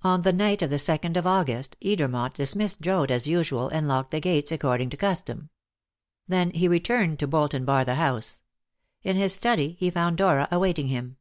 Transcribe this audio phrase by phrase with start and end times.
[0.00, 4.10] On the night of the second of August, Edermont dismissed Joad as usual, and locked
[4.10, 5.50] the gates according to custom.
[6.26, 8.40] Then he returned to bolt and bar the house.
[9.02, 11.18] In his study he found Dora awaiting him.